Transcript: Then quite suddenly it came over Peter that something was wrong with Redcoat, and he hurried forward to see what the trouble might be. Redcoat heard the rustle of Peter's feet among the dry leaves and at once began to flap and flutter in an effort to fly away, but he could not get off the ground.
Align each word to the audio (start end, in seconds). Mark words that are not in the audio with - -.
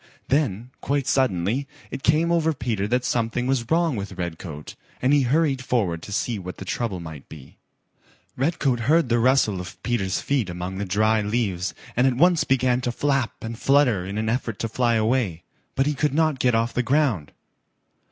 Then 0.29 0.71
quite 0.81 1.05
suddenly 1.05 1.67
it 1.91 2.01
came 2.01 2.31
over 2.31 2.53
Peter 2.55 2.87
that 2.87 3.05
something 3.05 3.45
was 3.45 3.69
wrong 3.69 3.95
with 3.95 4.13
Redcoat, 4.13 4.73
and 4.99 5.13
he 5.13 5.21
hurried 5.21 5.63
forward 5.63 6.01
to 6.01 6.11
see 6.11 6.39
what 6.39 6.57
the 6.57 6.65
trouble 6.65 6.99
might 6.99 7.29
be. 7.29 7.57
Redcoat 8.35 8.79
heard 8.79 9.09
the 9.09 9.19
rustle 9.19 9.61
of 9.61 9.77
Peter's 9.83 10.19
feet 10.19 10.49
among 10.49 10.79
the 10.79 10.85
dry 10.85 11.21
leaves 11.21 11.75
and 11.95 12.07
at 12.07 12.15
once 12.17 12.43
began 12.43 12.81
to 12.81 12.91
flap 12.91 13.43
and 13.43 13.59
flutter 13.59 14.03
in 14.03 14.17
an 14.17 14.27
effort 14.27 14.57
to 14.57 14.67
fly 14.67 14.95
away, 14.95 15.43
but 15.75 15.85
he 15.85 15.93
could 15.93 16.15
not 16.15 16.39
get 16.39 16.55
off 16.55 16.73
the 16.73 16.81
ground. 16.81 17.31